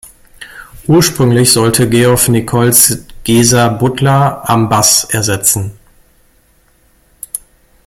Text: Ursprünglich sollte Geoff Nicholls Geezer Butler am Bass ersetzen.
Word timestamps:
Ursprünglich 0.87 1.51
sollte 1.53 1.87
Geoff 1.87 2.27
Nicholls 2.27 3.05
Geezer 3.23 3.69
Butler 3.69 4.41
am 4.49 4.67
Bass 4.67 5.03
ersetzen. 5.03 5.77